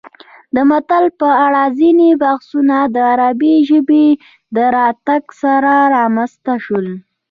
[0.55, 4.05] د متل په اړه ځینې بحثونه د عربي ژبې
[4.55, 6.87] د راتګ سره رامنځته شول